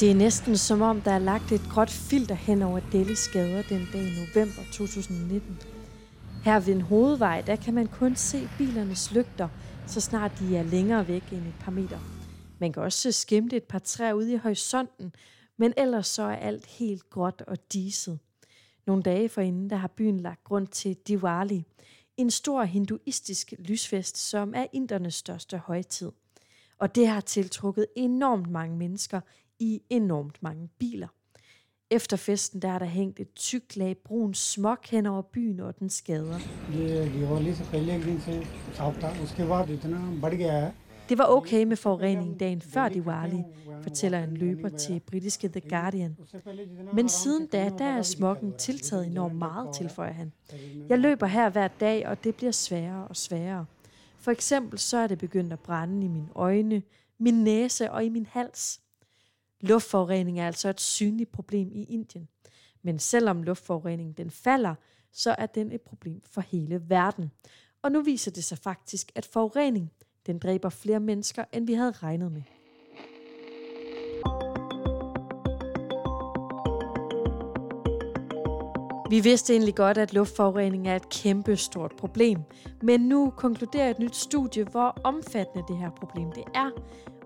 Det 0.00 0.10
er 0.10 0.14
næsten 0.14 0.56
som 0.56 0.82
om, 0.82 1.00
der 1.00 1.10
er 1.10 1.18
lagt 1.18 1.52
et 1.52 1.68
gråt 1.70 1.90
filter 1.90 2.34
hen 2.34 2.62
over 2.62 2.80
Delhis 2.92 3.28
gader 3.28 3.62
den 3.62 3.88
dag 3.92 4.02
i 4.02 4.10
november 4.10 4.62
2019. 4.72 5.58
Her 6.44 6.60
ved 6.60 6.74
en 6.74 6.80
hovedvej, 6.80 7.40
der 7.40 7.56
kan 7.56 7.74
man 7.74 7.86
kun 7.86 8.16
se 8.16 8.48
bilernes 8.58 9.12
lygter, 9.12 9.48
så 9.86 10.00
snart 10.00 10.32
de 10.38 10.56
er 10.56 10.62
længere 10.62 11.08
væk 11.08 11.32
end 11.32 11.46
et 11.46 11.54
par 11.60 11.72
meter. 11.72 11.98
Man 12.60 12.72
kan 12.72 12.82
også 12.82 13.12
skimte 13.12 13.56
et 13.56 13.64
par 13.64 13.78
træer 13.78 14.12
ude 14.12 14.32
i 14.32 14.36
horisonten, 14.36 15.12
men 15.56 15.72
ellers 15.76 16.06
så 16.06 16.22
er 16.22 16.36
alt 16.36 16.66
helt 16.66 17.10
gråt 17.10 17.42
og 17.46 17.72
diset. 17.72 18.18
Nogle 18.86 19.02
dage 19.02 19.28
forinden, 19.28 19.70
der 19.70 19.76
har 19.76 19.88
byen 19.88 20.20
lagt 20.20 20.44
grund 20.44 20.66
til 20.66 20.96
Diwali, 21.08 21.64
en 22.16 22.30
stor 22.30 22.62
hinduistisk 22.62 23.54
lysfest, 23.58 24.16
som 24.18 24.52
er 24.56 24.66
indernes 24.72 25.14
største 25.14 25.58
højtid. 25.58 26.10
Og 26.78 26.94
det 26.94 27.08
har 27.08 27.20
tiltrukket 27.20 27.86
enormt 27.96 28.50
mange 28.50 28.76
mennesker 28.76 29.20
i 29.60 29.82
enormt 29.90 30.42
mange 30.42 30.68
biler. 30.78 31.08
Efter 31.90 32.16
festen 32.16 32.62
der 32.62 32.68
er 32.68 32.78
der 32.78 32.86
hængt 32.86 33.20
et 33.20 33.34
tykt 33.34 33.76
lag 33.76 33.96
brun 34.04 34.34
smok 34.34 34.86
hen 34.86 35.06
over 35.06 35.22
byen 35.22 35.60
og 35.60 35.78
den 35.78 35.90
skader. 35.90 36.38
Det 41.08 41.18
var 41.18 41.26
okay 41.26 41.64
med 41.64 41.76
forurening 41.76 42.40
dagen 42.40 42.60
før 42.60 42.88
Diwali, 42.88 43.42
fortæller 43.82 44.24
en 44.24 44.36
løber 44.36 44.68
til 44.68 45.00
britiske 45.00 45.48
The 45.48 45.60
Guardian. 45.60 46.16
Men 46.92 47.08
siden 47.08 47.46
da, 47.46 47.70
der 47.78 47.84
er 47.84 48.02
smokken 48.02 48.52
tiltaget 48.58 49.06
enormt 49.06 49.36
meget, 49.36 49.74
tilføjer 49.74 50.12
han. 50.12 50.32
Jeg 50.88 50.98
løber 50.98 51.26
her 51.26 51.50
hver 51.50 51.68
dag, 51.68 52.06
og 52.08 52.24
det 52.24 52.34
bliver 52.34 52.52
sværere 52.52 53.08
og 53.08 53.16
sværere. 53.16 53.66
For 54.18 54.30
eksempel 54.30 54.78
så 54.78 54.96
er 54.96 55.06
det 55.06 55.18
begyndt 55.18 55.52
at 55.52 55.60
brænde 55.60 56.04
i 56.04 56.08
mine 56.08 56.28
øjne, 56.34 56.82
min 57.18 57.44
næse 57.44 57.90
og 57.90 58.04
i 58.04 58.08
min 58.08 58.26
hals. 58.26 58.80
Luftforurening 59.60 60.40
er 60.40 60.46
altså 60.46 60.68
et 60.68 60.80
synligt 60.80 61.32
problem 61.32 61.72
i 61.72 61.84
Indien. 61.84 62.28
Men 62.82 62.98
selvom 62.98 63.42
luftforureningen 63.42 64.14
den 64.14 64.30
falder, 64.30 64.74
så 65.12 65.34
er 65.38 65.46
den 65.46 65.72
et 65.72 65.80
problem 65.80 66.22
for 66.30 66.40
hele 66.40 66.82
verden. 66.88 67.30
Og 67.82 67.92
nu 67.92 68.02
viser 68.02 68.30
det 68.30 68.44
sig 68.44 68.58
faktisk, 68.58 69.12
at 69.14 69.26
forurening 69.26 69.92
den 70.26 70.38
dræber 70.38 70.68
flere 70.68 71.00
mennesker, 71.00 71.44
end 71.52 71.66
vi 71.66 71.74
havde 71.74 71.92
regnet 71.92 72.32
med. 72.32 72.42
Vi 79.10 79.20
vidste 79.20 79.52
egentlig 79.52 79.74
godt, 79.74 79.98
at 79.98 80.12
luftforurening 80.12 80.88
er 80.88 80.96
et 80.96 81.08
kæmpe 81.08 81.56
stort 81.56 81.92
problem, 81.98 82.38
men 82.82 83.00
nu 83.00 83.30
konkluderer 83.36 83.90
et 83.90 83.98
nyt 83.98 84.16
studie, 84.16 84.64
hvor 84.64 85.00
omfattende 85.04 85.64
det 85.68 85.76
her 85.76 85.90
problem 85.90 86.32
det 86.32 86.44
er, 86.54 86.70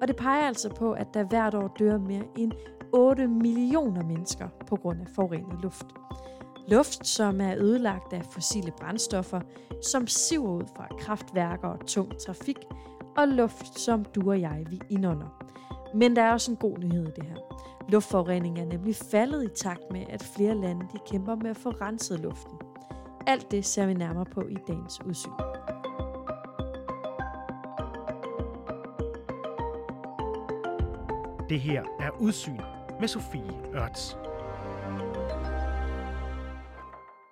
og 0.02 0.08
det 0.08 0.16
peger 0.16 0.46
altså 0.46 0.68
på, 0.68 0.92
at 0.92 1.14
der 1.14 1.24
hvert 1.24 1.54
år 1.54 1.68
dør 1.78 1.98
mere 1.98 2.24
end 2.36 2.52
8 2.92 3.26
millioner 3.26 4.04
mennesker 4.04 4.48
på 4.66 4.76
grund 4.76 5.00
af 5.00 5.06
forurenet 5.14 5.62
luft. 5.62 5.86
Luft, 6.68 7.06
som 7.06 7.40
er 7.40 7.54
ødelagt 7.58 8.12
af 8.12 8.24
fossile 8.24 8.72
brændstoffer, 8.80 9.40
som 9.82 10.06
siver 10.06 10.50
ud 10.50 10.64
fra 10.76 10.86
kraftværker 10.98 11.68
og 11.68 11.86
tung 11.86 12.18
trafik, 12.18 12.58
og 13.16 13.28
luft, 13.28 13.78
som 13.78 14.04
du 14.04 14.30
og 14.30 14.40
jeg 14.40 14.64
vi 14.70 14.80
indånder. 14.90 15.44
Men 15.94 16.16
der 16.16 16.22
er 16.22 16.32
også 16.32 16.50
en 16.50 16.56
god 16.56 16.78
nyhed 16.78 17.08
i 17.08 17.10
det 17.16 17.24
her. 17.24 17.36
Luftforurening 17.88 18.58
er 18.58 18.64
nemlig 18.64 18.96
faldet 18.96 19.44
i 19.44 19.48
takt 19.48 19.90
med, 19.90 20.04
at 20.08 20.22
flere 20.22 20.54
lande 20.54 20.86
de 20.92 20.98
kæmper 21.10 21.34
med 21.34 21.50
at 21.50 21.56
få 21.56 21.70
renset 21.70 22.20
luften. 22.20 22.58
Alt 23.26 23.50
det 23.50 23.64
ser 23.64 23.86
vi 23.86 23.94
nærmere 23.94 24.24
på 24.24 24.40
i 24.40 24.56
dagens 24.68 25.04
udsyn. 25.04 25.30
Det 31.52 31.60
her 31.60 31.82
er 32.00 32.10
Udsyn 32.20 32.60
med 33.00 33.08
Sofie 33.08 33.52
Ørts. 33.74 34.16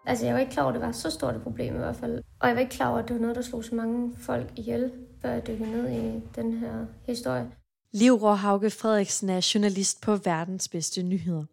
Altså, 0.07 0.27
jeg 0.27 0.35
var 0.35 0.41
ikke 0.41 0.53
klar 0.53 0.63
over, 0.63 0.73
at 0.73 0.75
det 0.75 0.87
var 0.87 0.93
så 0.93 1.11
stort 1.11 1.37
et 1.37 1.43
problem 1.43 1.75
i 1.75 1.79
hvert 1.79 1.97
fald. 1.97 2.23
Og 2.41 2.49
jeg 2.49 2.57
var 2.57 2.61
ikke 2.61 2.73
klar 2.73 2.89
over, 2.89 2.99
at 2.99 3.09
det 3.09 3.15
var 3.15 3.21
noget, 3.21 3.37
der 3.37 3.43
slog 3.43 3.65
så 3.65 3.75
mange 3.75 4.17
folk 4.17 4.53
ihjel, 4.57 4.93
før 5.23 5.31
jeg 5.31 5.47
dykkede 5.47 5.71
ned 5.71 5.91
i 5.91 6.21
den 6.35 6.53
her 6.53 6.87
historie. 7.07 7.51
Liv 7.93 8.13
Råhauke 8.13 8.71
Frederiksen 8.71 9.31
er 9.31 9.51
journalist 9.55 10.01
på 10.01 10.17
Verdens 10.17 10.69
Bedste 10.69 11.03
Nyheder. 11.03 11.45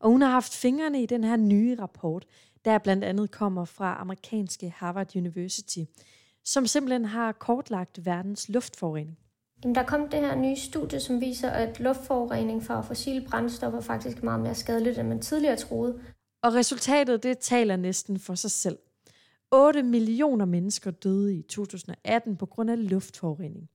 Og 0.00 0.10
hun 0.10 0.22
har 0.22 0.30
haft 0.30 0.54
fingrene 0.54 1.02
i 1.02 1.06
den 1.06 1.24
her 1.24 1.36
nye 1.36 1.76
rapport, 1.80 2.26
der 2.64 2.78
blandt 2.78 3.04
andet 3.04 3.30
kommer 3.30 3.64
fra 3.64 3.96
amerikanske 4.00 4.74
Harvard 4.76 5.16
University, 5.16 5.80
som 6.44 6.66
simpelthen 6.66 7.04
har 7.04 7.32
kortlagt 7.32 8.06
verdens 8.06 8.48
luftforurening. 8.48 9.18
Jamen, 9.64 9.74
der 9.74 9.82
kom 9.82 10.08
det 10.08 10.20
her 10.20 10.34
nye 10.34 10.56
studie, 10.56 11.00
som 11.00 11.20
viser, 11.20 11.50
at 11.50 11.80
luftforurening 11.80 12.62
fra 12.64 12.80
fossile 12.80 13.26
brændstoffer 13.28 13.80
faktisk 13.80 14.18
er 14.18 14.24
meget 14.24 14.40
mere 14.40 14.54
skadeligt, 14.54 14.98
end 14.98 15.08
man 15.08 15.20
tidligere 15.20 15.56
troede. 15.56 16.00
Og 16.42 16.54
resultatet, 16.54 17.22
det 17.22 17.38
taler 17.38 17.76
næsten 17.76 18.18
for 18.18 18.34
sig 18.34 18.50
selv. 18.50 18.78
8 19.50 19.82
millioner 19.82 20.44
mennesker 20.44 20.90
døde 20.90 21.36
i 21.36 21.42
2018 21.42 22.36
på 22.36 22.46
grund 22.46 22.70
af 22.70 22.90
luftforurening. 22.90 23.68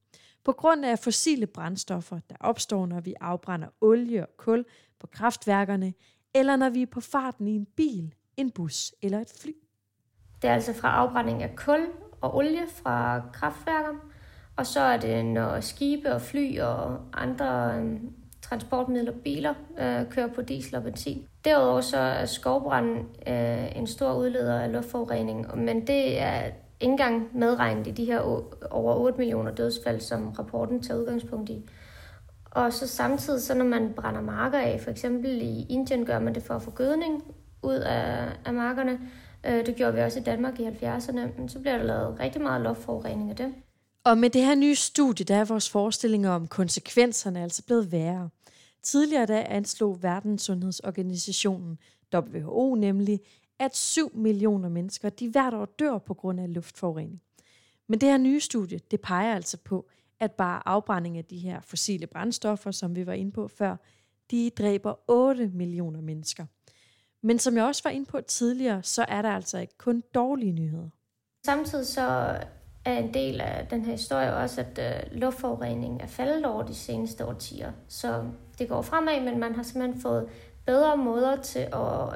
På 0.44 0.52
grund 0.52 0.86
af 0.86 1.00
fossile 1.00 1.48
brændstoffer, 1.48 2.20
der 2.30 2.36
opstår, 2.40 2.86
når 2.86 3.00
vi 3.00 3.14
afbrænder 3.22 3.68
olie 3.82 4.22
og 4.22 4.38
kul 4.38 4.66
på 5.00 5.08
kraftværkerne, 5.08 5.94
eller 6.34 6.56
når 6.56 6.70
vi 6.70 6.82
er 6.82 6.86
på 6.92 7.02
farten 7.02 7.48
i 7.48 7.56
en 7.56 7.66
bil, 7.66 8.14
en 8.38 8.52
bus 8.52 8.94
eller 9.02 9.20
et 9.20 9.34
fly. 9.42 9.52
Det 10.42 10.50
er 10.50 10.54
altså 10.54 10.74
fra 10.74 10.90
afbrænding 10.90 11.44
af 11.44 11.56
kul 11.56 11.88
og 12.22 12.36
olie 12.36 12.68
fra 12.68 13.22
kraftværker, 13.34 14.11
og 14.62 14.68
så 14.68 14.80
er 14.80 14.98
det, 14.98 15.26
når 15.26 15.60
skibe 15.60 16.14
og 16.14 16.22
fly 16.22 16.60
og 16.60 16.98
andre 17.14 17.76
øhm, 17.78 18.14
transportmidler, 18.42 19.12
biler, 19.24 19.54
øh, 19.80 20.10
kører 20.10 20.28
på 20.28 20.42
diesel 20.42 20.76
og 20.76 20.84
benzin. 20.84 21.28
Derudover 21.46 21.82
så 21.82 21.98
er 21.98 22.26
skovbranden 22.26 22.98
øh, 23.28 23.78
en 23.78 23.88
stor 23.88 24.14
udleder 24.14 24.60
af 24.60 24.72
luftforurening, 24.72 25.58
men 25.58 25.88
det 25.88 26.22
er 26.22 26.44
ikke 26.44 26.56
engang 26.80 27.38
medregnet 27.38 27.88
i 27.88 27.92
de 27.92 28.06
her 28.06 28.20
over 28.72 28.96
8 28.96 29.18
millioner 29.18 29.52
dødsfald, 29.52 30.00
som 30.00 30.30
rapporten 30.30 30.82
tager 30.82 31.00
udgangspunkt 31.00 31.50
i. 31.50 31.70
Og 32.52 32.74
så 32.74 32.88
samtidig, 32.88 33.42
så 33.42 33.54
når 33.54 33.66
man 33.66 33.94
brænder 33.96 34.22
marker 34.22 34.60
af, 34.60 34.80
for 34.84 34.92
eksempel 34.92 35.42
i 35.42 35.66
Indien 35.70 36.06
gør 36.06 36.20
man 36.20 36.36
det 36.36 36.44
for 36.44 36.54
at 36.54 36.62
få 36.62 36.72
gødning 36.72 37.24
ud 37.64 37.76
af, 37.76 38.28
af 38.46 38.54
markerne. 38.54 39.00
Øh, 39.46 39.66
det 39.66 39.76
gjorde 39.76 39.94
vi 39.94 40.02
også 40.02 40.20
i 40.20 40.24
Danmark 40.24 40.60
i 40.60 40.68
70'erne, 40.68 41.38
men 41.38 41.50
så 41.50 41.60
bliver 41.60 41.78
der 41.78 41.84
lavet 41.84 42.20
rigtig 42.20 42.42
meget 42.42 42.62
luftforurening 42.62 43.30
af 43.30 43.36
det. 43.36 43.54
Og 44.04 44.18
med 44.18 44.30
det 44.30 44.46
her 44.46 44.56
nye 44.56 44.76
studie, 44.76 45.26
der 45.26 45.36
er 45.36 45.46
vores 45.46 45.70
forestillinger 45.70 46.30
om 46.30 46.48
konsekvenserne 46.48 47.44
altså 47.44 47.64
blevet 47.64 47.92
værre. 47.92 48.30
Tidligere 48.84 49.26
da 49.26 49.46
anslog 49.50 50.04
Verdenssundhedsorganisationen 50.04 51.78
WHO 52.16 52.76
nemlig, 52.76 53.20
at 53.60 53.76
7 53.76 54.12
millioner 54.16 54.70
mennesker 54.70 55.10
de 55.10 55.30
hvert 55.30 55.54
år 55.54 55.66
dør 55.66 55.98
på 55.98 56.14
grund 56.14 56.40
af 56.40 56.54
luftforurening. 56.54 57.22
Men 57.88 58.02
det 58.02 58.10
her 58.10 58.18
nye 58.18 58.40
studie, 58.40 58.80
det 58.92 59.02
peger 59.02 59.36
altså 59.36 59.58
på, 59.58 59.90
at 60.20 60.32
bare 60.32 60.68
afbrænding 60.68 61.18
af 61.18 61.26
de 61.26 61.38
her 61.38 61.62
fossile 61.62 62.08
brændstoffer, 62.08 62.72
som 62.72 62.96
vi 62.96 63.06
var 63.06 63.14
inde 63.14 63.32
på 63.32 63.48
før, 63.48 63.76
de 64.32 64.50
dræber 64.50 64.94
8 65.08 65.48
millioner 65.48 66.02
mennesker. 66.02 66.46
Men 67.22 67.40
som 67.40 67.58
jeg 67.58 67.66
også 67.66 67.82
var 67.84 67.92
inde 67.92 68.06
på 68.06 68.22
tidligere, 68.22 68.84
så 68.84 69.06
er 69.08 69.22
der 69.22 69.30
altså 69.30 69.58
ikke 69.58 69.78
kun 69.78 70.04
dårlige 70.14 70.52
nyheder. 70.52 70.90
Samtidig 71.46 71.88
så 71.88 72.38
er 72.86 72.98
en 72.98 73.14
del 73.14 73.42
af 73.42 73.68
den 73.68 73.86
her 73.86 73.92
historie 73.92 74.36
også, 74.36 74.62
at 74.62 74.80
øh, 74.80 75.20
luftforureningen 75.20 76.02
er 76.02 76.08
faldet 76.08 76.46
over 76.46 76.64
de 76.64 76.76
seneste 76.76 77.26
årtier. 77.26 77.72
Så 77.88 78.24
det 78.60 78.70
går 78.70 78.82
fremad, 78.82 79.22
men 79.22 79.40
man 79.40 79.56
har 79.56 79.64
simpelthen 79.64 80.02
fået 80.02 80.30
bedre 80.66 80.98
måder 80.98 81.42
til 81.42 81.68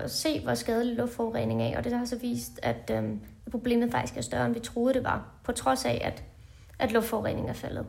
at 0.04 0.12
se, 0.12 0.40
hvor 0.40 0.54
skadelig 0.54 0.96
luftforurening 0.96 1.62
er, 1.62 1.78
og 1.78 1.84
det 1.84 1.94
har 1.94 2.06
så 2.06 2.18
vist, 2.18 2.60
at 2.64 2.92
øh, 2.94 3.04
problemet 3.52 3.92
faktisk 3.92 4.18
er 4.18 4.22
større, 4.22 4.46
end 4.46 4.54
vi 4.54 4.60
troede 4.60 4.94
det 4.94 5.04
var, 5.04 5.40
på 5.44 5.52
trods 5.52 5.86
af, 5.86 6.02
at, 6.04 6.24
at 6.80 6.92
luftforureningen 6.92 7.50
er 7.50 7.54
faldet. 7.54 7.86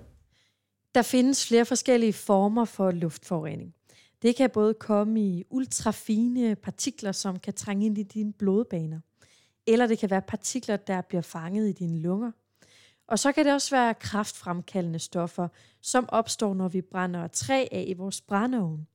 Der 0.95 1.03
findes 1.03 1.49
flere 1.49 1.65
forskellige 1.65 2.13
former 2.13 2.65
for 2.65 2.91
luftforurening. 2.91 3.75
Det 4.23 4.37
kan 4.37 4.51
både 4.51 4.75
komme 4.75 5.21
i 5.21 5.45
ultrafine 5.51 6.57
partikler, 6.57 7.13
som 7.13 7.39
kan 7.39 7.55
trænge 7.55 7.87
ind 7.87 7.99
i 7.99 8.03
dine 8.03 8.33
blodbaner. 8.33 9.01
Eller 9.67 9.87
det 9.87 9.99
kan 9.99 10.11
være 10.11 10.23
partikler, 10.23 10.77
der 10.77 11.01
bliver 11.01 11.23
fanget 11.23 11.69
i 11.69 11.73
dine 11.73 11.99
lunger. 11.99 12.31
Og 13.09 13.19
så 13.19 13.33
kan 13.33 13.45
det 13.45 13.53
også 13.53 13.77
være 13.77 13.95
kraftfremkaldende 13.95 14.99
stoffer, 14.99 15.49
som 15.83 16.09
opstår, 16.09 16.55
når 16.55 16.69
vi 16.69 16.81
brænder 16.81 17.27
træ 17.27 17.67
af 17.73 17.85
i 17.89 17.93
vores 17.93 18.21
brændeovn. 18.21 18.87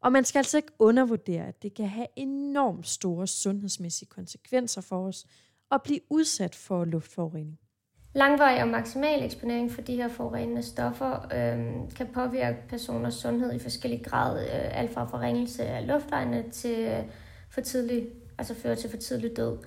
Og 0.00 0.12
man 0.12 0.24
skal 0.24 0.38
altså 0.38 0.56
ikke 0.56 0.72
undervurdere, 0.78 1.46
at 1.46 1.62
det 1.62 1.74
kan 1.74 1.88
have 1.88 2.06
enormt 2.16 2.86
store 2.86 3.26
sundhedsmæssige 3.26 4.08
konsekvenser 4.08 4.80
for 4.80 5.06
os 5.06 5.26
at 5.72 5.82
blive 5.82 6.00
udsat 6.10 6.54
for 6.54 6.84
luftforurening. 6.84 7.58
Langvarig 8.14 8.62
og 8.62 8.68
maksimal 8.68 9.24
eksponering 9.24 9.72
for 9.72 9.82
de 9.82 9.96
her 9.96 10.08
forurenende 10.08 10.62
stoffer 10.62 11.14
øh, 11.24 11.94
kan 11.96 12.06
påvirke 12.14 12.58
personers 12.68 13.14
sundhed 13.14 13.52
i 13.52 13.58
forskellig 13.58 14.04
grad, 14.04 14.44
øh, 14.44 14.78
alt 14.80 14.94
fra 14.94 15.04
forringelse 15.04 15.64
af 15.64 15.86
luftvejene 15.86 16.44
til 16.52 16.78
øh, 16.78 17.02
for 17.50 17.60
tidlig, 17.60 18.08
altså 18.38 18.54
føre 18.54 18.76
til 18.76 18.90
for 18.90 18.96
tidlig 18.96 19.36
død. 19.36 19.58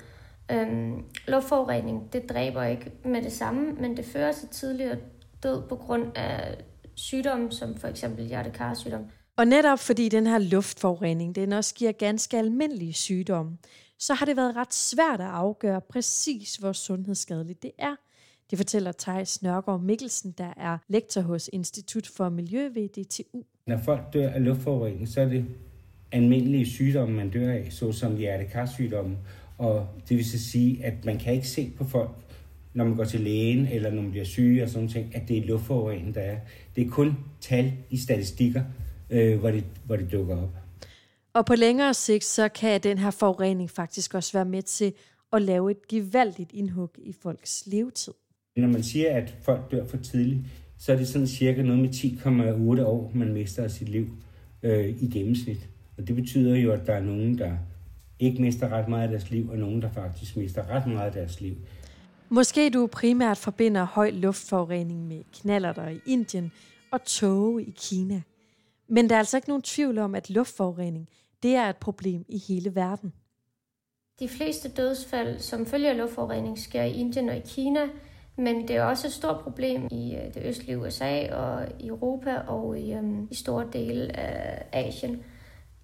Øhm, 0.51 1.03
luftforurening, 1.27 2.13
det 2.13 2.29
dræber 2.29 2.63
ikke 2.63 2.91
med 3.05 3.21
det 3.21 3.31
samme, 3.31 3.71
men 3.71 3.97
det 3.97 4.05
fører 4.05 4.31
til 4.31 4.47
tidligere 4.47 4.97
død 5.43 5.61
på 5.69 5.75
grund 5.75 6.03
af 6.15 6.57
sygdomme, 6.95 7.51
som 7.51 7.77
for 7.77 7.87
eksempel 7.87 8.25
hjertekarsygdom. 8.25 9.01
Og 9.37 9.47
netop 9.47 9.79
fordi 9.79 10.09
den 10.09 10.27
her 10.27 10.37
luftforurening, 10.37 11.35
den 11.35 11.53
også 11.53 11.75
giver 11.75 11.91
ganske 11.91 12.37
almindelige 12.37 12.93
sygdomme, 12.93 13.57
så 13.99 14.13
har 14.13 14.25
det 14.25 14.37
været 14.37 14.55
ret 14.55 14.73
svært 14.73 15.21
at 15.21 15.27
afgøre 15.27 15.81
præcis, 15.81 16.55
hvor 16.55 16.71
sundhedsskadeligt 16.71 17.63
det 17.63 17.71
er. 17.77 17.95
Det 18.49 18.57
fortæller 18.57 18.91
Thijs 18.99 19.41
Nørgaard 19.41 19.81
Mikkelsen, 19.81 20.31
der 20.37 20.53
er 20.57 20.77
lektor 20.87 21.21
hos 21.21 21.49
Institut 21.53 22.07
for 22.07 22.29
Miljø 22.29 22.69
ved 22.73 22.87
DTU. 22.89 23.43
Når 23.67 23.77
folk 23.77 24.13
dør 24.13 24.29
af 24.29 24.43
luftforurening, 24.43 25.07
så 25.07 25.21
er 25.21 25.25
det 25.25 25.45
almindelige 26.11 26.65
sygdomme, 26.65 27.15
man 27.15 27.29
dør 27.29 27.51
af, 27.51 27.67
såsom 27.71 28.15
hjertekarsygdomme. 28.15 29.17
Og 29.59 29.87
det 30.09 30.17
vil 30.17 30.25
så 30.25 30.39
sige, 30.39 30.85
at 30.85 31.05
man 31.05 31.17
kan 31.17 31.33
ikke 31.33 31.47
se 31.47 31.71
på 31.77 31.83
folk, 31.83 32.09
når 32.73 32.85
man 32.85 32.95
går 32.95 33.03
til 33.03 33.19
lægen, 33.19 33.67
eller 33.67 33.91
når 33.91 34.01
man 34.01 34.11
bliver 34.11 34.25
syg 34.25 34.59
og 34.63 34.69
sådan 34.69 34.87
ting, 34.87 35.15
at 35.15 35.27
det 35.27 35.37
er 35.37 35.45
luftforurening, 35.45 36.15
der 36.15 36.21
er. 36.21 36.37
Det 36.75 36.85
er 36.85 36.89
kun 36.89 37.17
tal 37.41 37.73
i 37.89 37.97
statistikker, 37.97 38.63
øh, 39.09 39.39
hvor, 39.39 39.51
det, 39.51 39.63
hvor 39.85 39.95
det 39.95 40.11
dukker 40.11 40.37
op. 40.43 40.49
Og 41.33 41.45
på 41.45 41.55
længere 41.55 41.93
sigt, 41.93 42.23
så 42.23 42.49
kan 42.49 42.81
den 42.83 42.97
her 42.97 43.11
forurening 43.11 43.69
faktisk 43.69 44.13
også 44.13 44.33
være 44.33 44.45
med 44.45 44.61
til 44.61 44.93
at 45.33 45.41
lave 45.41 45.71
et 45.71 45.87
gevaldigt 45.87 46.51
indhug 46.53 46.89
i 46.97 47.13
folks 47.21 47.63
levetid. 47.65 48.13
Når 48.57 48.67
man 48.67 48.83
siger, 48.83 49.15
at 49.15 49.35
folk 49.41 49.71
dør 49.71 49.87
for 49.87 49.97
tidligt, 49.97 50.39
så 50.77 50.93
er 50.93 50.95
det 50.95 51.07
sådan 51.07 51.27
cirka 51.27 51.61
noget 51.61 51.81
med 51.81 51.89
10,8 51.89 52.83
år, 52.83 53.11
man 53.15 53.33
mister 53.33 53.63
af 53.63 53.71
sit 53.71 53.89
liv 53.89 54.07
øh, 54.63 54.89
i 54.89 55.09
gennemsnit. 55.13 55.69
Og 55.97 56.07
det 56.07 56.15
betyder 56.15 56.55
jo, 56.55 56.71
at 56.71 56.87
der 56.87 56.93
er 56.93 57.03
nogen, 57.03 57.37
der 57.37 57.57
ikke 58.19 58.41
mister 58.41 58.69
ret 58.69 58.87
meget 58.87 59.03
af 59.03 59.09
deres 59.09 59.29
liv, 59.31 59.49
og 59.49 59.57
nogen, 59.57 59.81
der 59.81 59.91
faktisk 59.91 60.37
mister 60.37 60.69
ret 60.69 60.87
meget 60.87 61.05
af 61.05 61.11
deres 61.11 61.41
liv. 61.41 61.55
Måske 62.29 62.69
du 62.69 62.87
primært 62.87 63.37
forbinder 63.37 63.83
høj 63.83 64.11
luftforurening 64.11 65.07
med 65.07 65.23
knaller 65.33 65.87
i 65.87 65.99
Indien 66.05 66.51
og 66.91 67.03
tåge 67.03 67.63
i 67.63 67.73
Kina. 67.77 68.21
Men 68.87 69.09
der 69.09 69.15
er 69.15 69.19
altså 69.19 69.37
ikke 69.37 69.49
nogen 69.49 69.61
tvivl 69.61 69.97
om, 69.97 70.15
at 70.15 70.29
luftforurening 70.29 71.09
det 71.43 71.55
er 71.55 71.69
et 71.69 71.77
problem 71.77 72.25
i 72.27 72.37
hele 72.47 72.75
verden. 72.75 73.13
De 74.19 74.29
fleste 74.29 74.69
dødsfald, 74.69 75.39
som 75.39 75.65
følger 75.65 75.93
luftforurening, 75.93 76.59
sker 76.59 76.83
i 76.83 76.93
Indien 76.93 77.29
og 77.29 77.37
i 77.37 77.41
Kina, 77.45 77.79
men 78.35 78.67
det 78.67 78.75
er 78.75 78.83
også 78.83 79.07
et 79.07 79.13
stort 79.13 79.39
problem 79.43 79.87
i 79.91 80.15
øh, 80.15 80.33
det 80.33 80.41
østlige 80.45 80.79
USA 80.79 81.35
og 81.35 81.67
i 81.79 81.87
Europa 81.87 82.35
og 82.47 82.79
i, 82.79 82.95
um, 82.95 83.27
i 83.31 83.35
store 83.35 83.67
dele 83.73 84.19
af 84.19 84.65
Asien. 84.71 85.23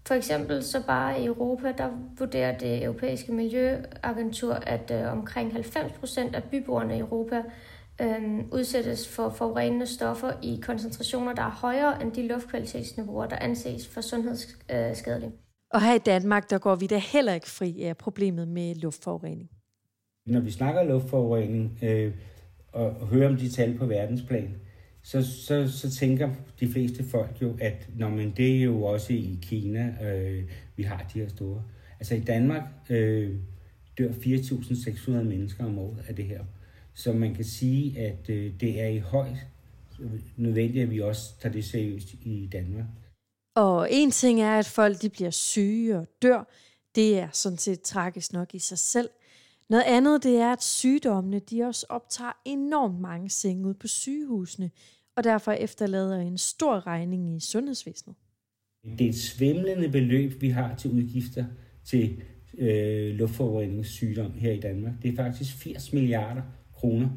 For 0.07 0.13
eksempel 0.13 0.63
så 0.63 0.83
bare 0.87 1.21
i 1.21 1.25
Europa, 1.25 1.73
der 1.77 1.89
vurderer 2.19 2.57
det 2.57 2.83
europæiske 2.83 3.31
miljøagentur, 3.31 4.53
at 4.53 4.91
uh, 4.91 5.11
omkring 5.11 5.53
90 5.53 5.91
procent 5.91 6.35
af 6.35 6.43
byboerne 6.43 6.95
i 6.95 6.99
Europa 6.99 7.43
um, 8.03 8.49
udsættes 8.51 9.07
for 9.15 9.29
forurenende 9.29 9.85
stoffer 9.87 10.31
i 10.43 10.59
koncentrationer, 10.63 11.33
der 11.33 11.41
er 11.41 11.49
højere 11.49 12.01
end 12.01 12.11
de 12.11 12.27
luftkvalitetsniveauer, 12.27 13.25
der 13.25 13.35
anses 13.35 13.87
for 13.87 14.01
sundhedsskadelige. 14.01 15.31
Og 15.73 15.81
her 15.81 15.93
i 15.93 15.99
Danmark, 15.99 16.49
der 16.49 16.57
går 16.57 16.75
vi 16.75 16.87
da 16.87 16.97
heller 16.97 17.33
ikke 17.33 17.49
fri 17.49 17.81
af 17.83 17.97
problemet 17.97 18.47
med 18.47 18.75
luftforurening. 18.75 19.49
Når 20.25 20.39
vi 20.39 20.51
snakker 20.51 20.83
luftforurening 20.83 21.79
øh, 21.83 22.13
og 22.73 22.93
hører 23.07 23.29
om 23.29 23.37
de 23.37 23.49
tal 23.49 23.77
på 23.77 23.85
verdensplan, 23.85 24.55
så, 25.05 25.23
så, 25.45 25.71
så 25.71 25.91
tænker 25.91 26.29
de 26.59 26.71
fleste 26.71 27.03
folk 27.03 27.41
jo, 27.41 27.57
at 27.61 27.87
når 27.97 28.09
man, 28.09 28.33
det 28.37 28.57
er 28.57 28.61
jo 28.61 28.83
også 28.83 29.13
i 29.13 29.39
Kina, 29.41 29.95
øh, 30.03 30.43
vi 30.75 30.83
har 30.83 31.09
de 31.13 31.19
her 31.19 31.29
store. 31.29 31.63
Altså 31.99 32.15
i 32.15 32.19
Danmark 32.19 32.63
øh, 32.89 33.35
dør 33.97 34.11
4.600 34.11 35.11
mennesker 35.11 35.65
om 35.65 35.79
året 35.79 36.05
af 36.07 36.15
det 36.15 36.25
her. 36.25 36.43
Så 36.93 37.13
man 37.13 37.35
kan 37.35 37.45
sige, 37.45 37.99
at 37.99 38.29
øh, 38.29 38.53
det 38.59 38.81
er 38.81 38.87
i 38.87 38.99
høj 38.99 39.29
nødvendigt, 40.37 40.83
at 40.83 40.91
vi 40.91 41.01
også 41.01 41.39
tager 41.41 41.53
det 41.53 41.65
seriøst 41.65 42.13
i 42.13 42.49
Danmark. 42.51 42.85
Og 43.55 43.87
en 43.91 44.11
ting 44.11 44.41
er, 44.41 44.59
at 44.59 44.65
folk 44.65 45.01
de 45.01 45.09
bliver 45.09 45.31
syge 45.31 45.97
og 45.97 46.07
dør. 46.21 46.47
Det 46.95 47.19
er 47.19 47.29
sådan 47.31 47.57
set 47.57 47.81
tragisk 47.81 48.33
nok 48.33 48.55
i 48.55 48.59
sig 48.59 48.79
selv. 48.79 49.09
Noget 49.69 49.83
andet 49.83 50.23
det 50.23 50.37
er, 50.37 50.51
at 50.51 50.63
sygdommene 50.63 51.39
de 51.39 51.63
også 51.63 51.85
optager 51.89 52.31
enormt 52.45 52.99
mange 52.99 53.29
senge 53.29 53.67
ud 53.67 53.73
på 53.73 53.87
sygehusene, 53.87 54.71
og 55.15 55.23
derfor 55.23 55.51
efterlader 55.51 56.19
en 56.19 56.37
stor 56.37 56.87
regning 56.87 57.35
i 57.35 57.39
sundhedsvæsenet. 57.39 58.15
Det 58.99 59.05
er 59.05 59.09
et 59.09 59.15
svimlende 59.15 59.89
beløb, 59.89 60.41
vi 60.41 60.49
har 60.49 60.75
til 60.75 60.91
udgifter 60.91 61.45
til 61.85 62.21
øh, 62.57 63.15
luftforureningssygdom 63.15 64.31
her 64.31 64.51
i 64.51 64.59
Danmark. 64.59 64.93
Det 65.01 65.11
er 65.11 65.15
faktisk 65.15 65.55
80 65.55 65.93
milliarder 65.93 66.41
kroner 66.73 67.09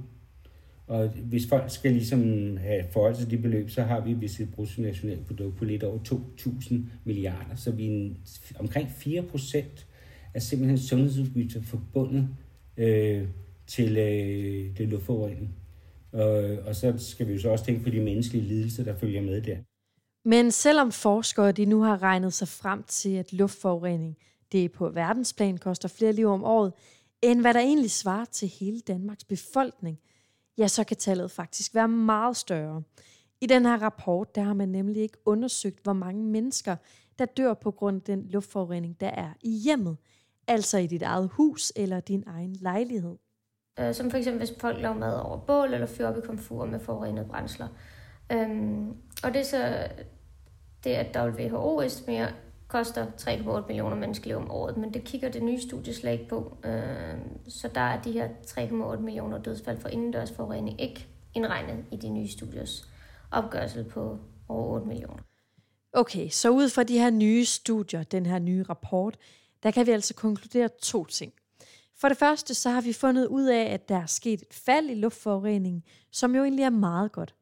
og 0.88 1.08
hvis 1.08 1.48
folk 1.48 1.70
skal 1.70 1.92
ligesom 1.92 2.56
have 2.56 2.84
forhold 2.90 3.14
til 3.16 3.30
de 3.30 3.38
beløb, 3.38 3.70
så 3.70 3.82
har 3.82 4.00
vi 4.00 4.12
vist 4.12 4.40
et 4.40 4.50
bruttonationalprodukt 4.54 5.56
på 5.56 5.64
lidt 5.64 5.82
over 5.82 5.98
2.000 5.98 6.74
milliarder. 7.04 7.56
Så 7.56 7.70
vi 7.70 7.86
er 7.86 7.90
en, 7.90 8.18
omkring 8.58 8.90
4 8.90 9.22
procent 9.22 9.86
af 10.34 10.42
simpelthen 10.42 10.78
sundhedsudgifter 10.78 11.62
forbundet 11.62 12.28
øh, 12.76 13.24
til 13.66 13.96
øh, 13.96 14.78
det 14.78 14.88
luftforurening. 14.88 15.54
Og, 16.12 16.56
og 16.66 16.76
så 16.76 16.94
skal 16.98 17.28
vi 17.28 17.32
jo 17.32 17.40
så 17.40 17.48
også 17.48 17.64
tænke 17.64 17.84
på 17.84 17.90
de 17.90 18.00
menneskelige 18.00 18.48
lidelser, 18.48 18.84
der 18.84 18.98
følger 18.98 19.22
med 19.22 19.40
der. 19.42 19.56
Men 20.28 20.50
selvom 20.50 20.92
forskere 20.92 21.52
de 21.52 21.64
nu 21.64 21.82
har 21.82 22.02
regnet 22.02 22.32
sig 22.32 22.48
frem 22.48 22.82
til, 22.82 23.16
at 23.16 23.32
luftforurening 23.32 24.16
det 24.52 24.72
på 24.72 24.88
verdensplan 24.88 25.58
koster 25.58 25.88
flere 25.88 26.12
liv 26.12 26.26
om 26.26 26.44
året, 26.44 26.72
end 27.22 27.40
hvad 27.40 27.54
der 27.54 27.60
egentlig 27.60 27.90
svarer 27.90 28.24
til 28.24 28.48
hele 28.48 28.80
Danmarks 28.80 29.24
befolkning, 29.24 29.98
ja, 30.58 30.68
så 30.68 30.84
kan 30.84 30.96
tallet 30.96 31.30
faktisk 31.30 31.74
være 31.74 31.88
meget 31.88 32.36
større. 32.36 32.82
I 33.40 33.46
den 33.46 33.66
her 33.66 33.82
rapport, 33.82 34.34
der 34.34 34.42
har 34.42 34.54
man 34.54 34.68
nemlig 34.68 35.02
ikke 35.02 35.18
undersøgt, 35.24 35.82
hvor 35.82 35.92
mange 35.92 36.24
mennesker, 36.24 36.76
der 37.18 37.24
dør 37.24 37.54
på 37.54 37.70
grund 37.70 37.96
af 37.96 38.02
den 38.02 38.28
luftforurening, 38.28 39.00
der 39.00 39.06
er 39.06 39.32
i 39.42 39.50
hjemmet. 39.50 39.96
Altså 40.46 40.78
i 40.78 40.86
dit 40.86 41.02
eget 41.02 41.30
hus 41.32 41.72
eller 41.76 42.00
din 42.00 42.24
egen 42.26 42.52
lejlighed. 42.52 43.16
Øh, 43.78 43.94
som 43.94 44.10
for 44.10 44.18
eksempel, 44.18 44.38
hvis 44.38 44.60
folk 44.60 44.80
laver 44.80 44.94
mad 44.94 45.20
over 45.20 45.36
bål 45.36 45.74
eller 45.74 45.86
fyrer 45.86 46.08
op 46.08 46.18
i 46.18 46.20
komfur 46.20 46.64
med 46.64 46.80
forurenede 46.80 47.26
brændsler. 47.30 47.68
Øhm, 48.32 48.88
og 49.24 49.34
det 49.34 49.36
er 49.36 49.44
så 49.44 49.88
det, 50.84 50.90
at 50.90 51.16
WHO 51.16 51.80
estimerer, 51.80 52.28
koster 52.68 53.06
3,8 53.06 53.66
millioner 53.66 53.96
menneskeliv 53.96 54.36
om 54.36 54.50
året, 54.50 54.76
men 54.76 54.94
det 54.94 55.04
kigger 55.04 55.28
det 55.28 55.42
nye 55.42 55.60
studie 55.60 55.94
slet 55.94 56.12
ikke 56.12 56.28
på. 56.28 56.56
Øh, 56.64 57.18
så 57.48 57.68
der 57.74 57.80
er 57.80 58.02
de 58.02 58.12
her 58.12 58.28
3,8 58.46 59.00
millioner 59.00 59.38
dødsfald 59.38 59.80
for 59.80 59.88
indendørs 59.88 60.32
forurening 60.32 60.80
ikke 60.80 61.06
indregnet 61.34 61.84
i 61.92 61.96
de 61.96 62.08
nye 62.08 62.28
studiers 62.28 62.88
opgørelse 63.30 63.84
på 63.84 64.18
over 64.48 64.74
8 64.74 64.86
millioner. 64.86 65.22
Okay, 65.92 66.28
så 66.28 66.50
ud 66.50 66.68
fra 66.68 66.82
de 66.82 66.98
her 66.98 67.10
nye 67.10 67.44
studier, 67.44 68.02
den 68.02 68.26
her 68.26 68.38
nye 68.38 68.62
rapport, 68.62 69.16
der 69.62 69.70
kan 69.70 69.86
vi 69.86 69.90
altså 69.90 70.14
konkludere 70.14 70.68
to 70.82 71.04
ting. 71.04 71.32
For 72.00 72.08
det 72.08 72.18
første, 72.18 72.54
så 72.54 72.70
har 72.70 72.80
vi 72.80 72.92
fundet 72.92 73.26
ud 73.26 73.44
af, 73.44 73.62
at 73.62 73.88
der 73.88 73.96
er 73.96 74.06
sket 74.06 74.42
et 74.42 74.54
fald 74.54 74.90
i 74.90 74.94
luftforureningen, 74.94 75.82
som 76.10 76.34
jo 76.34 76.42
egentlig 76.42 76.62
er 76.62 76.70
meget 76.70 77.12
godt. 77.12 77.34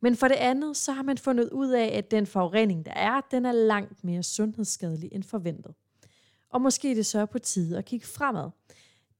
Men 0.00 0.16
for 0.16 0.28
det 0.28 0.34
andet, 0.34 0.76
så 0.76 0.92
har 0.92 1.02
man 1.02 1.18
fundet 1.18 1.50
ud 1.50 1.70
af, 1.70 1.86
at 1.86 2.10
den 2.10 2.26
forurening, 2.26 2.86
der 2.86 2.92
er, 2.92 3.20
den 3.30 3.46
er 3.46 3.52
langt 3.52 4.04
mere 4.04 4.22
sundhedsskadelig 4.22 5.08
end 5.12 5.22
forventet. 5.22 5.74
Og 6.50 6.60
måske 6.60 6.90
er 6.90 6.94
det 6.94 7.06
så 7.06 7.26
på 7.26 7.38
tide 7.38 7.78
at 7.78 7.84
kigge 7.84 8.06
fremad. 8.06 8.50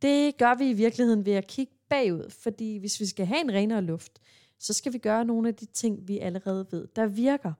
Det 0.02 0.37
gør 0.37 0.54
vi 0.54 0.71
i 0.71 0.73
virkeligheden 0.73 1.26
ved 1.26 1.33
at 1.33 1.47
kigge 1.47 1.73
bagud, 1.88 2.30
fordi 2.30 2.76
hvis 2.78 3.00
vi 3.00 3.07
skal 3.07 3.26
have 3.26 3.40
en 3.40 3.52
renere 3.52 3.83
luft, 3.83 4.21
så 4.59 4.73
skal 4.73 4.92
vi 4.92 4.99
gøre 4.99 5.25
nogle 5.25 5.49
af 5.49 5.54
de 5.54 5.66
ting, 5.66 6.09
vi 6.09 6.18
allerede 6.18 6.66
ved, 6.71 6.88
der 6.97 7.07
virker. 7.07 7.52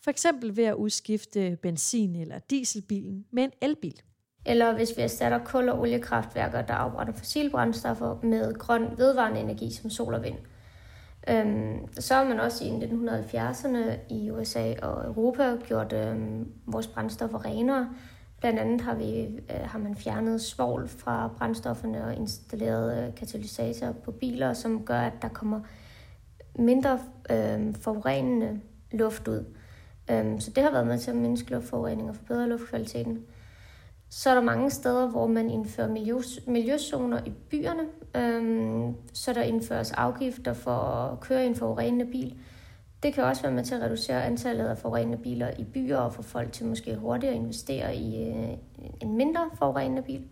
For 0.00 0.10
eksempel 0.10 0.56
ved 0.56 0.64
at 0.64 0.74
udskifte 0.74 1.58
benzin- 1.62 2.16
eller 2.16 2.38
dieselbilen 2.38 3.26
med 3.30 3.44
en 3.44 3.52
elbil. 3.60 4.02
Eller 4.44 4.74
hvis 4.74 4.96
vi 4.96 5.02
erstatter 5.02 5.38
kul- 5.38 5.68
og 5.68 5.80
oliekraftværker, 5.80 6.62
der 6.62 6.74
afbrænder 6.74 7.12
fossilbrændstoffer 7.12 8.16
med 8.22 8.54
grøn 8.54 8.88
vedvarende 8.96 9.40
energi 9.40 9.72
som 9.72 9.90
sol 9.90 10.14
og 10.14 10.22
vind– 10.22 10.36
Øhm, 11.28 11.92
så 11.92 12.14
har 12.14 12.24
man 12.24 12.40
også 12.40 12.64
i 12.64 12.68
1970'erne 12.68 14.14
i 14.14 14.30
USA 14.30 14.74
og 14.82 15.06
Europa 15.06 15.56
gjort 15.66 15.92
øhm, 15.92 16.52
vores 16.66 16.86
brændstoffer 16.86 17.44
renere. 17.44 17.88
Blandt 18.40 18.58
andet 18.58 18.80
har, 18.80 18.94
vi, 18.94 19.24
øh, 19.24 19.60
har 19.64 19.78
man 19.78 19.96
fjernet 19.96 20.40
svovl 20.40 20.88
fra 20.88 21.30
brændstofferne 21.38 22.04
og 22.04 22.14
installeret 22.14 23.06
øh, 23.06 23.14
katalysatorer 23.14 23.92
på 23.92 24.10
biler, 24.10 24.52
som 24.52 24.84
gør, 24.84 25.00
at 25.00 25.12
der 25.22 25.28
kommer 25.28 25.60
mindre 26.58 26.98
øh, 27.30 27.74
forurenende 27.74 28.60
luft 28.92 29.28
ud. 29.28 29.44
Øhm, 30.10 30.40
så 30.40 30.50
det 30.50 30.62
har 30.62 30.70
været 30.70 30.86
med 30.86 30.98
til 30.98 31.10
at 31.10 31.16
mindske 31.16 31.50
luftforurening 31.50 32.08
og 32.08 32.16
forbedre 32.16 32.48
luftkvaliteten. 32.48 33.24
Så 34.14 34.30
er 34.30 34.34
der 34.34 34.42
mange 34.42 34.70
steder, 34.70 35.08
hvor 35.08 35.26
man 35.26 35.50
indfører 35.50 35.88
miljø, 35.88 36.20
miljøzoner 36.46 37.20
i 37.26 37.30
byerne. 37.50 37.82
Øhm, 38.16 38.94
så 39.12 39.32
der 39.32 39.42
indføres 39.42 39.92
afgifter 39.92 40.52
for 40.52 40.70
at 40.70 41.20
køre 41.20 41.44
i 41.44 41.46
en 41.46 41.54
forurenende 41.54 42.06
bil. 42.06 42.36
Det 43.02 43.14
kan 43.14 43.24
også 43.24 43.42
være 43.42 43.52
med 43.52 43.64
til 43.64 43.74
at 43.74 43.80
reducere 43.82 44.24
antallet 44.24 44.66
af 44.66 44.78
forurenende 44.78 45.18
biler 45.18 45.50
i 45.58 45.64
byer 45.64 45.96
og 45.96 46.12
få 46.12 46.22
folk 46.22 46.52
til 46.52 46.66
måske 46.66 46.96
hurtigere 46.96 47.34
at 47.34 47.40
investere 47.40 47.96
i 47.96 48.28
øh, 48.28 48.48
en 49.00 49.16
mindre 49.16 49.50
forurenende 49.58 50.02
bil. 50.02 50.24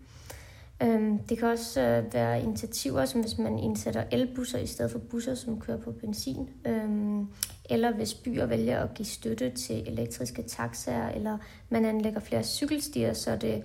Øhm, 0.83 1.19
det 1.19 1.37
kan 1.37 1.47
også 1.47 1.81
øh, 1.81 2.13
være 2.13 2.41
initiativer, 2.41 3.05
som 3.05 3.21
hvis 3.21 3.37
man 3.37 3.59
indsætter 3.59 4.03
elbusser 4.11 4.59
i 4.59 4.67
stedet 4.67 4.91
for 4.91 4.99
busser, 4.99 5.35
som 5.35 5.59
kører 5.59 5.77
på 5.77 5.91
benzin. 5.91 6.49
Øhm, 6.67 7.27
eller 7.69 7.93
hvis 7.93 8.13
byer 8.13 8.45
vælger 8.45 8.79
at 8.83 8.93
give 8.93 9.05
støtte 9.05 9.49
til 9.49 9.87
elektriske 9.87 10.43
taxaer, 10.43 11.09
eller 11.09 11.37
man 11.69 11.85
anlægger 11.85 12.19
flere 12.19 12.43
cykelstier, 12.43 13.13
så 13.13 13.35
det 13.35 13.63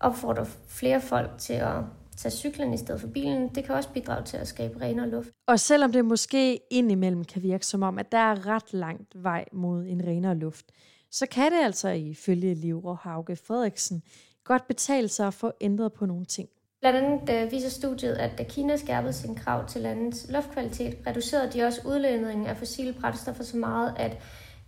opfordrer 0.00 0.44
flere 0.68 1.00
folk 1.00 1.30
til 1.38 1.52
at 1.52 1.76
tage 2.16 2.32
cyklen 2.32 2.74
i 2.74 2.76
stedet 2.76 3.00
for 3.00 3.08
bilen, 3.08 3.48
det 3.54 3.64
kan 3.64 3.74
også 3.74 3.88
bidrage 3.88 4.24
til 4.24 4.36
at 4.36 4.48
skabe 4.48 4.80
renere 4.80 5.08
luft. 5.08 5.28
Og 5.46 5.60
selvom 5.60 5.92
det 5.92 6.04
måske 6.04 6.60
indimellem 6.70 7.24
kan 7.24 7.42
virke 7.42 7.66
som 7.66 7.82
om, 7.82 7.98
at 7.98 8.12
der 8.12 8.18
er 8.18 8.46
ret 8.46 8.72
langt 8.72 9.22
vej 9.22 9.44
mod 9.52 9.86
en 9.86 10.06
renere 10.06 10.34
luft, 10.34 10.66
så 11.10 11.26
kan 11.26 11.52
det 11.52 11.58
altså 11.58 11.88
ifølge 11.88 12.54
Livro 12.54 12.94
Hauge 12.94 13.36
Frederiksen 13.36 14.02
godt 14.48 14.66
betale 14.66 15.08
sig 15.08 15.26
at 15.26 15.34
få 15.34 15.52
ændret 15.60 15.92
på 15.92 16.06
nogle 16.06 16.24
ting. 16.24 16.48
Blandt 16.80 16.98
andet 16.98 17.44
øh, 17.44 17.52
viser 17.52 17.70
studiet, 17.70 18.12
at 18.12 18.38
da 18.38 18.42
Kina 18.42 18.76
skærpede 18.76 19.12
sin 19.12 19.34
krav 19.34 19.68
til 19.68 19.80
landets 19.80 20.26
luftkvalitet, 20.30 20.96
reducerede 21.06 21.52
de 21.52 21.62
også 21.62 21.80
udledningen 21.84 22.46
af 22.46 22.56
fossile 22.56 22.92
brændstoffer 22.92 23.44
så 23.44 23.56
meget, 23.56 23.94
at 23.96 24.18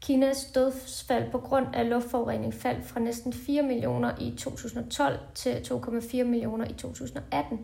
Kinas 0.01 0.45
dødsfald 0.45 1.31
på 1.31 1.39
grund 1.39 1.67
af 1.75 1.89
luftforurening 1.89 2.55
faldt 2.55 2.87
fra 2.87 3.01
næsten 3.01 3.33
4 3.33 3.63
millioner 3.63 4.13
i 4.21 4.35
2012 4.39 5.19
til 5.35 5.51
2,4 5.51 6.25
millioner 6.25 6.65
i 6.69 6.73
2018. 6.73 7.61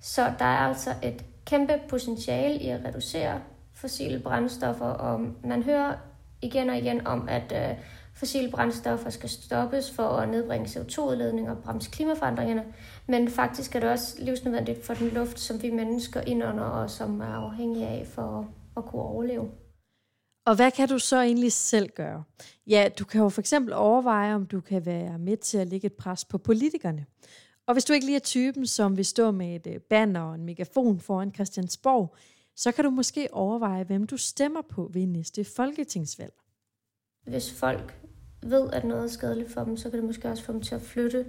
Så 0.00 0.32
der 0.38 0.44
er 0.44 0.68
altså 0.68 0.90
et 1.02 1.24
kæmpe 1.44 1.80
potentiale 1.88 2.60
i 2.60 2.68
at 2.68 2.84
reducere 2.84 3.40
fossile 3.74 4.20
brændstoffer, 4.20 4.86
og 4.86 5.20
man 5.44 5.62
hører 5.62 5.94
igen 6.42 6.70
og 6.70 6.78
igen 6.78 7.06
om, 7.06 7.28
at 7.28 7.52
øh, 7.52 7.76
fossile 8.14 8.50
brændstoffer 8.50 9.10
skal 9.10 9.28
stoppes 9.28 9.90
for 9.90 10.02
at 10.02 10.28
nedbringe 10.28 10.66
CO2-udledning 10.66 11.50
og 11.50 11.58
bremse 11.58 11.90
klimaforandringerne, 11.90 12.64
men 13.08 13.28
faktisk 13.28 13.74
er 13.74 13.80
det 13.80 13.90
også 13.90 14.16
livsnødvendigt 14.18 14.84
for 14.84 14.94
den 14.94 15.08
luft, 15.08 15.40
som 15.40 15.62
vi 15.62 15.70
mennesker 15.70 16.20
indånder 16.20 16.64
og 16.64 16.90
som 16.90 17.20
er 17.20 17.34
afhængige 17.34 17.86
af 17.86 18.06
for 18.06 18.48
at 18.76 18.84
kunne 18.84 19.02
overleve. 19.02 19.50
Og 20.46 20.56
hvad 20.56 20.70
kan 20.70 20.88
du 20.88 20.98
så 20.98 21.20
egentlig 21.20 21.52
selv 21.52 21.88
gøre? 21.88 22.24
Ja, 22.66 22.88
du 22.98 23.04
kan 23.04 23.20
jo 23.20 23.28
for 23.28 23.40
eksempel 23.40 23.74
overveje, 23.74 24.34
om 24.34 24.46
du 24.46 24.60
kan 24.60 24.86
være 24.86 25.18
med 25.18 25.36
til 25.36 25.58
at 25.58 25.66
lægge 25.66 25.86
et 25.86 25.92
pres 25.92 26.24
på 26.24 26.38
politikerne. 26.38 27.06
Og 27.66 27.74
hvis 27.74 27.84
du 27.84 27.92
ikke 27.92 28.06
lige 28.06 28.16
er 28.16 28.20
typen, 28.20 28.66
som 28.66 28.96
vil 28.96 29.04
stå 29.04 29.30
med 29.30 29.56
et 29.56 29.74
øh, 29.74 29.80
banner 29.80 30.20
og 30.20 30.34
en 30.34 30.44
megafon 30.44 31.00
foran 31.00 31.34
Christiansborg, 31.34 32.16
så 32.56 32.72
kan 32.72 32.84
du 32.84 32.90
måske 32.90 33.28
overveje, 33.32 33.84
hvem 33.84 34.06
du 34.06 34.16
stemmer 34.16 34.62
på 34.62 34.90
ved 34.92 35.06
næste 35.06 35.44
folketingsvalg. 35.44 36.32
Hvis 37.26 37.52
folk 37.52 38.03
ved, 38.50 38.70
at 38.72 38.84
noget 38.84 39.04
er 39.04 39.08
skadeligt 39.08 39.52
for 39.52 39.64
dem, 39.64 39.76
så 39.76 39.90
kan 39.90 39.98
det 39.98 40.06
måske 40.06 40.28
også 40.28 40.44
få 40.44 40.52
dem 40.52 40.60
til 40.60 40.74
at 40.74 40.82
flytte 40.82 41.26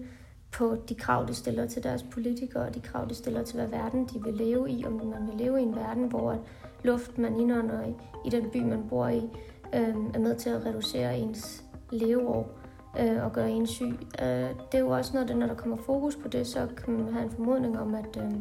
på 0.51 0.77
de 0.89 0.95
krav, 0.95 1.27
de 1.27 1.33
stiller 1.33 1.67
til 1.67 1.83
deres 1.83 2.03
politikere, 2.03 2.63
og 2.63 2.75
de 2.75 2.79
krav, 2.79 3.05
de 3.09 3.15
stiller 3.15 3.43
til, 3.43 3.55
hvad 3.55 3.67
verden 3.67 4.09
de 4.13 4.23
vil 4.23 4.33
leve 4.33 4.69
i. 4.69 4.85
Om 4.85 4.93
man 4.93 5.27
vil 5.27 5.37
leve 5.37 5.59
i 5.59 5.63
en 5.63 5.75
verden, 5.75 6.03
hvor 6.03 6.39
luft, 6.83 7.17
man 7.17 7.39
indånder 7.39 7.85
i, 7.85 7.93
i 8.25 8.29
den 8.29 8.49
by, 8.49 8.57
man 8.57 8.83
bor 8.89 9.07
i, 9.07 9.29
øh, 9.73 9.95
er 10.13 10.19
med 10.19 10.35
til 10.35 10.49
at 10.49 10.65
reducere 10.65 11.17
ens 11.17 11.63
leveår 11.91 12.59
øh, 12.99 13.23
og 13.23 13.33
gøre 13.33 13.51
en 13.51 13.67
syg. 13.67 13.97
Øh, 14.21 14.49
det 14.71 14.73
er 14.73 14.79
jo 14.79 14.89
også 14.89 15.13
noget, 15.13 15.29
at 15.29 15.37
når 15.37 15.47
der 15.47 15.55
kommer 15.55 15.77
fokus 15.77 16.15
på 16.15 16.27
det, 16.27 16.47
så 16.47 16.67
kan 16.77 16.93
man 16.93 17.13
have 17.13 17.25
en 17.25 17.31
formodning 17.31 17.79
om, 17.79 17.95
at, 17.95 18.17
øh, 18.17 18.31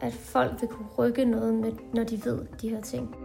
at 0.00 0.12
folk 0.12 0.60
vil 0.60 0.68
kunne 0.68 0.88
rykke 0.98 1.24
noget 1.24 1.54
med, 1.54 1.72
når 1.94 2.04
de 2.04 2.24
ved 2.24 2.38
de 2.62 2.68
her 2.68 2.80
ting. 2.80 3.16